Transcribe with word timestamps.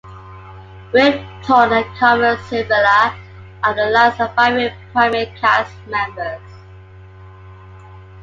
Rip 0.93 1.21
Torn 1.43 1.71
and 1.73 1.85
Carmen 1.99 2.35
Sevilla 2.47 3.13
are 3.61 3.75
the 3.75 3.85
last 3.91 4.17
surviving 4.17 4.71
primary 4.91 5.27
cast 5.39 5.71
members. 5.85 6.41